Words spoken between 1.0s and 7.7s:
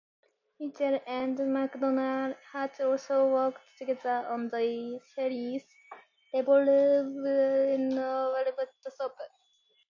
and McDonnell had also worked together on the series "Revolver"